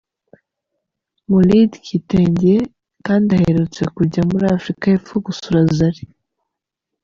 Maulid 1.29 1.71
Kitenge 1.85 2.55
kandi 3.05 3.29
aherutse 3.37 3.81
kujya 3.95 4.21
muri 4.29 4.45
Afurika 4.55 4.83
y’Epfo 4.87 5.15
gusura 5.25 5.59
Zari. 5.77 6.03